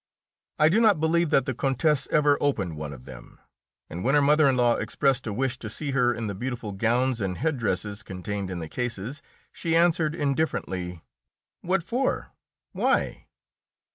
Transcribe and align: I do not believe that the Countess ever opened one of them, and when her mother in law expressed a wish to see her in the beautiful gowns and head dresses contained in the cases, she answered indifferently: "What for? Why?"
I 0.57 0.67
do 0.67 0.81
not 0.81 0.99
believe 0.99 1.29
that 1.29 1.45
the 1.45 1.53
Countess 1.53 2.07
ever 2.09 2.35
opened 2.41 2.75
one 2.75 2.91
of 2.91 3.05
them, 3.05 3.39
and 3.87 4.03
when 4.03 4.15
her 4.15 4.21
mother 4.23 4.49
in 4.49 4.57
law 4.57 4.73
expressed 4.77 5.27
a 5.27 5.31
wish 5.31 5.59
to 5.59 5.69
see 5.69 5.91
her 5.91 6.11
in 6.11 6.25
the 6.25 6.33
beautiful 6.33 6.71
gowns 6.71 7.21
and 7.21 7.37
head 7.37 7.57
dresses 7.59 8.01
contained 8.01 8.49
in 8.49 8.57
the 8.57 8.67
cases, 8.67 9.21
she 9.51 9.77
answered 9.77 10.15
indifferently: 10.15 11.03
"What 11.61 11.83
for? 11.83 12.31
Why?" 12.71 13.27